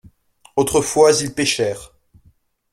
Autrefois 0.55 1.11
ils 1.21 1.35
pêchèrent. 1.35 1.93